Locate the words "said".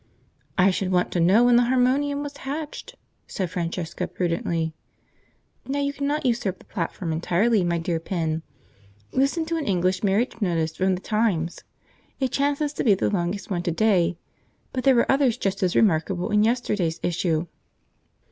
3.27-3.51